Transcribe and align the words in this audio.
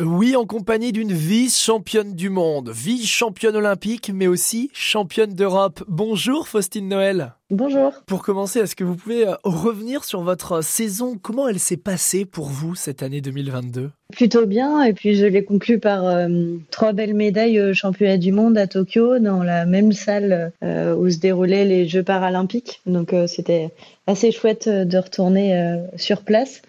Oui, 0.00 0.36
en 0.36 0.46
compagnie 0.46 0.90
d'une 0.90 1.12
vice-championne 1.12 2.14
du 2.14 2.30
monde, 2.30 2.70
vice-championne 2.70 3.56
olympique, 3.56 4.10
mais 4.14 4.26
aussi 4.26 4.70
championne 4.72 5.34
d'Europe. 5.34 5.84
Bonjour 5.86 6.48
Faustine 6.48 6.88
Noël. 6.88 7.34
Bonjour. 7.52 7.92
Pour 8.06 8.22
commencer, 8.22 8.60
est-ce 8.60 8.74
que 8.74 8.82
vous 8.82 8.96
pouvez 8.96 9.28
euh, 9.28 9.34
revenir 9.44 10.04
sur 10.04 10.22
votre 10.22 10.64
saison? 10.64 11.18
Comment 11.20 11.48
elle 11.48 11.58
s'est 11.58 11.76
passée 11.76 12.24
pour 12.24 12.46
vous 12.46 12.74
cette 12.74 13.02
année 13.02 13.20
2022 13.20 13.90
Plutôt 14.10 14.46
bien, 14.46 14.82
et 14.82 14.94
puis 14.94 15.16
je 15.16 15.26
l'ai 15.26 15.44
conclu 15.44 15.78
par 15.78 16.06
euh, 16.06 16.28
trois 16.70 16.92
belles 16.94 17.14
médailles 17.14 17.60
au 17.60 17.74
championnat 17.74 18.16
du 18.16 18.32
monde 18.32 18.56
à 18.56 18.66
Tokyo, 18.66 19.18
dans 19.18 19.42
la 19.42 19.66
même 19.66 19.92
salle 19.92 20.52
euh, 20.64 20.94
où 20.94 21.10
se 21.10 21.18
déroulaient 21.18 21.66
les 21.66 21.86
Jeux 21.86 22.02
paralympiques. 22.02 22.80
Donc 22.86 23.14
c'était 23.26 23.68
assez 24.06 24.32
chouette 24.32 24.68
de 24.68 24.98
retourner 24.98 25.78
sur 25.96 26.22
place. 26.22 26.60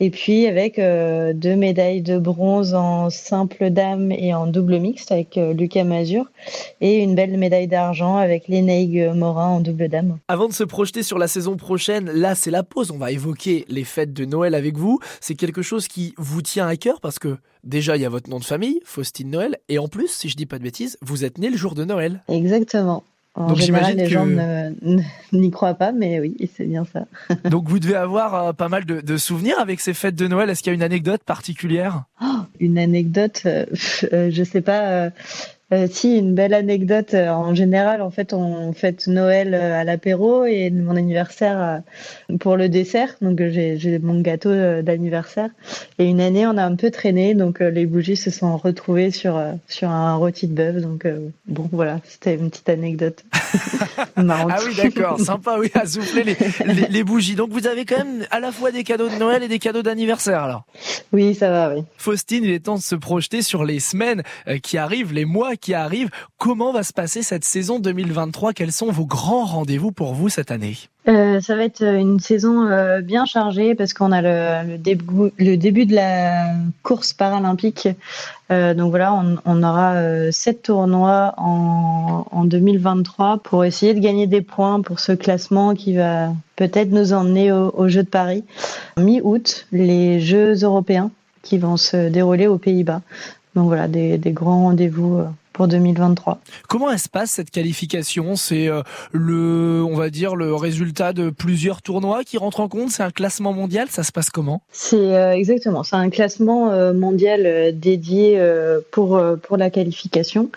Et 0.00 0.10
puis 0.10 0.46
avec 0.46 0.76
deux 0.78 1.56
médailles 1.56 2.02
de 2.02 2.18
bronze 2.18 2.74
en 2.74 3.08
simple 3.08 3.70
dame 3.70 4.12
et 4.12 4.34
en 4.34 4.46
double 4.46 4.78
mixte 4.78 5.12
avec 5.12 5.36
Lucas 5.36 5.84
Mazur, 5.84 6.26
et 6.80 6.98
une 7.02 7.14
belle 7.14 7.38
médaille 7.38 7.68
d'argent 7.68 8.16
avec 8.16 8.48
Lénaïg 8.48 9.12
Morin 9.14 9.48
en 9.48 9.60
double 9.60 9.88
dame. 9.88 10.18
Avant 10.28 10.48
de 10.48 10.52
se 10.52 10.64
projeter 10.64 11.02
sur 11.02 11.18
la 11.18 11.28
saison 11.28 11.56
prochaine, 11.56 12.10
là 12.10 12.34
c'est 12.34 12.50
la 12.50 12.62
pause, 12.62 12.90
on 12.90 12.98
va 12.98 13.12
évoquer 13.12 13.64
les 13.68 13.84
fêtes 13.84 14.12
de 14.12 14.24
Noël 14.24 14.54
avec 14.54 14.76
vous. 14.76 14.98
C'est 15.20 15.34
quelque 15.34 15.62
chose 15.62 15.88
qui 15.88 16.14
vous 16.16 16.42
tient 16.42 16.66
à 16.66 16.76
cœur 16.76 17.00
parce 17.00 17.18
que 17.18 17.36
déjà 17.64 17.96
il 17.96 18.02
y 18.02 18.06
a 18.06 18.08
votre 18.08 18.30
nom 18.30 18.38
de 18.38 18.44
famille, 18.44 18.80
Faustine 18.84 19.30
Noël, 19.30 19.58
et 19.68 19.78
en 19.78 19.88
plus, 19.88 20.08
si 20.08 20.28
je 20.28 20.36
dis 20.36 20.46
pas 20.46 20.58
de 20.58 20.64
bêtises, 20.64 20.98
vous 21.02 21.24
êtes 21.24 21.38
né 21.38 21.50
le 21.50 21.56
jour 21.56 21.74
de 21.74 21.84
Noël. 21.84 22.22
Exactement. 22.28 23.04
En 23.34 23.48
Donc 23.48 23.56
général, 23.56 23.96
les 23.96 24.10
gens 24.10 24.26
n'y 25.32 25.50
croient 25.50 25.74
pas, 25.74 25.92
mais 25.92 26.20
oui, 26.20 26.36
c'est 26.54 26.66
bien 26.66 26.84
ça. 26.84 27.06
Donc 27.48 27.66
vous 27.66 27.78
devez 27.78 27.94
avoir 27.94 28.34
euh, 28.34 28.52
pas 28.52 28.68
mal 28.68 28.84
de, 28.84 29.16
souvenirs 29.16 29.58
avec 29.58 29.80
ces 29.80 29.94
fêtes 29.94 30.16
de 30.16 30.28
Noël. 30.28 30.50
Est-ce 30.50 30.62
qu'il 30.62 30.70
y 30.70 30.74
a 30.74 30.74
une 30.74 30.82
anecdote 30.82 31.22
particulière? 31.24 32.04
Oh, 32.22 32.40
Une 32.60 32.76
anecdote, 32.76 33.42
euh, 33.46 33.64
euh, 34.12 34.30
je 34.30 34.44
sais 34.44 34.60
pas. 34.60 34.82
Euh, 34.82 35.10
si, 35.90 36.18
une 36.18 36.34
belle 36.34 36.54
anecdote. 36.54 37.14
Euh, 37.14 37.28
en 37.28 37.54
général, 37.54 38.02
en 38.02 38.10
fait, 38.10 38.32
on 38.32 38.72
fête 38.72 39.06
Noël 39.06 39.54
euh, 39.54 39.80
à 39.80 39.84
l'apéro 39.84 40.44
et 40.44 40.70
mon 40.70 40.96
anniversaire 40.96 41.82
pour 42.40 42.56
le 42.56 42.68
dessert. 42.68 43.16
Donc, 43.20 43.40
j'ai 43.40 43.98
mon 43.98 44.20
gâteau 44.20 44.50
d'anniversaire. 44.82 45.50
Et 45.98 46.06
une 46.06 46.20
année, 46.20 46.46
on 46.46 46.56
a 46.56 46.64
un 46.64 46.76
peu 46.76 46.90
traîné. 46.90 47.34
Donc, 47.34 47.60
les 47.60 47.86
bougies 47.86 48.16
se 48.16 48.30
sont 48.30 48.56
retrouvées 48.56 49.10
sur, 49.10 49.40
sur 49.66 49.90
un 49.90 50.14
rôti 50.16 50.46
de 50.46 50.54
bœuf. 50.54 50.76
Donc, 50.76 51.06
bon, 51.46 51.68
voilà, 51.72 52.00
c'était 52.04 52.34
une 52.34 52.50
petite 52.50 52.68
anecdote. 52.68 53.24
ah 54.16 54.56
oui, 54.66 54.74
d'accord. 54.76 55.20
Sympa, 55.20 55.56
oui, 55.58 55.70
à 55.74 55.86
souffler 55.86 56.24
les, 56.24 56.36
les, 56.88 57.04
bougies. 57.04 57.34
Donc, 57.34 57.50
vous 57.50 57.66
avez 57.66 57.84
quand 57.84 57.98
même 57.98 58.26
à 58.30 58.40
la 58.40 58.52
fois 58.52 58.70
des 58.70 58.84
cadeaux 58.84 59.08
de 59.08 59.16
Noël 59.16 59.42
et 59.42 59.48
des 59.48 59.58
cadeaux 59.58 59.82
d'anniversaire, 59.82 60.42
alors? 60.42 60.64
Oui, 61.12 61.34
ça 61.34 61.50
va, 61.50 61.74
oui. 61.74 61.84
Faustine, 61.96 62.44
il 62.44 62.50
est 62.50 62.60
temps 62.60 62.76
de 62.76 62.82
se 62.82 62.94
projeter 62.94 63.42
sur 63.42 63.64
les 63.64 63.80
semaines 63.80 64.22
qui 64.62 64.78
arrivent, 64.78 65.12
les 65.12 65.24
mois 65.24 65.56
qui 65.56 65.74
arrive. 65.74 66.10
Comment 66.38 66.72
va 66.72 66.82
se 66.82 66.92
passer 66.92 67.22
cette 67.22 67.44
saison 67.44 67.78
2023 67.78 68.52
Quels 68.52 68.72
sont 68.72 68.90
vos 68.90 69.06
grands 69.06 69.44
rendez-vous 69.44 69.92
pour 69.92 70.14
vous 70.14 70.28
cette 70.28 70.50
année? 70.50 70.76
Euh, 71.08 71.40
ça 71.40 71.56
va 71.56 71.64
être 71.64 71.82
une 71.82 72.20
saison 72.20 72.66
euh, 72.66 73.00
bien 73.00 73.24
chargée 73.24 73.74
parce 73.74 73.92
qu'on 73.92 74.12
a 74.12 74.22
le, 74.22 74.78
début, 74.78 75.32
le, 75.36 75.56
début, 75.56 75.84
de 75.84 75.94
la 75.94 76.54
course 76.84 77.12
paralympique. 77.12 77.88
Euh, 78.52 78.72
donc 78.74 78.90
voilà, 78.90 79.12
on, 79.44 79.62
aura 79.62 79.96
sept 80.30 80.62
tournois 80.62 81.34
en, 81.38 82.26
en, 82.30 82.44
2023 82.44 83.38
pour 83.38 83.64
essayer 83.64 83.94
de 83.94 84.00
gagner 84.00 84.28
des 84.28 84.42
points 84.42 84.80
pour 84.80 85.00
ce 85.00 85.12
classement 85.12 85.74
qui 85.74 85.96
va 85.96 86.28
peut-être 86.54 86.90
nous 86.90 87.12
emmener 87.12 87.50
aux 87.50 87.88
Jeux 87.88 88.04
de 88.04 88.08
Paris. 88.08 88.44
Mi-août, 88.96 89.66
les 89.72 90.20
Jeux 90.20 90.54
européens 90.62 91.10
qui 91.42 91.58
vont 91.58 91.76
se 91.76 92.08
dérouler 92.08 92.46
aux 92.46 92.58
Pays-Bas. 92.58 93.00
Donc 93.54 93.66
voilà, 93.66 93.88
des, 93.88 94.18
des 94.18 94.32
grands 94.32 94.64
rendez-vous 94.64 95.22
pour 95.52 95.68
2023. 95.68 96.40
Comment 96.68 96.90
elle 96.90 96.98
se 96.98 97.08
passe 97.08 97.30
cette 97.30 97.50
qualification? 97.50 98.36
C'est 98.36 98.68
euh, 98.68 98.82
le, 99.12 99.84
on 99.84 99.96
va 99.96 100.10
dire, 100.10 100.34
le 100.34 100.54
résultat 100.54 101.12
de 101.12 101.30
plusieurs 101.30 101.82
tournois 101.82 102.24
qui 102.24 102.38
rentrent 102.38 102.60
en 102.60 102.68
compte? 102.68 102.90
C'est 102.90 103.02
un 103.02 103.10
classement 103.10 103.52
mondial? 103.52 103.88
Ça 103.90 104.02
se 104.02 104.12
passe 104.12 104.30
comment? 104.30 104.62
C'est 104.72 104.96
euh, 104.96 105.32
exactement. 105.32 105.82
C'est 105.82 105.96
un 105.96 106.10
classement 106.10 106.70
euh, 106.70 106.92
mondial 106.92 107.78
dédié 107.78 108.40
pour 108.90 109.22
pour 109.42 109.56
la 109.56 109.70
qualification. 109.70 110.50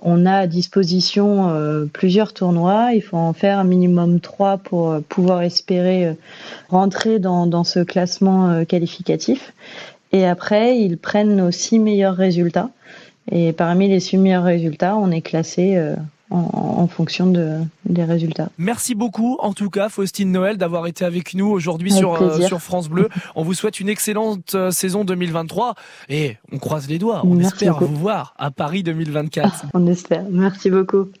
On 0.00 0.26
a 0.26 0.38
à 0.38 0.46
disposition 0.46 1.88
plusieurs 1.92 2.32
tournois. 2.32 2.90
Il 2.94 3.02
faut 3.02 3.16
en 3.16 3.32
faire 3.32 3.58
un 3.58 3.64
minimum 3.64 4.20
trois 4.20 4.58
pour 4.58 5.00
pouvoir 5.08 5.42
espérer 5.42 6.16
rentrer 6.68 7.18
dans 7.18 7.46
dans 7.46 7.64
ce 7.64 7.80
classement 7.80 8.64
qualificatif. 8.64 9.52
Et 10.14 10.24
après, 10.24 10.78
ils 10.78 10.96
prennent 10.96 11.34
nos 11.34 11.50
six 11.50 11.80
meilleurs 11.80 12.14
résultats. 12.14 12.70
Et 13.32 13.52
parmi 13.52 13.88
les 13.88 13.98
six 13.98 14.16
meilleurs 14.16 14.44
résultats, 14.44 14.96
on 14.96 15.10
est 15.10 15.22
classé 15.22 15.76
euh, 15.76 15.96
en, 16.30 16.86
fonction 16.86 17.26
de, 17.26 17.58
des 17.84 18.04
résultats. 18.04 18.48
Merci 18.56 18.94
beaucoup, 18.94 19.36
en 19.40 19.52
tout 19.52 19.70
cas, 19.70 19.88
Faustine 19.88 20.30
Noël, 20.30 20.56
d'avoir 20.56 20.86
été 20.86 21.04
avec 21.04 21.34
nous 21.34 21.48
aujourd'hui 21.48 21.90
sur, 21.90 22.22
euh, 22.22 22.40
sur 22.42 22.60
France 22.60 22.88
Bleu. 22.88 23.08
on 23.34 23.42
vous 23.42 23.54
souhaite 23.54 23.80
une 23.80 23.88
excellente 23.88 24.54
euh, 24.54 24.70
saison 24.70 25.04
2023 25.04 25.74
et 26.08 26.36
on 26.52 26.58
croise 26.58 26.88
les 26.88 27.00
doigts. 27.00 27.22
On 27.24 27.40
espère 27.40 27.80
vous 27.80 27.96
voir 27.96 28.34
à 28.38 28.52
Paris 28.52 28.84
2024. 28.84 29.66
on 29.74 29.84
espère. 29.88 30.24
Merci 30.30 30.70
beaucoup. 30.70 31.08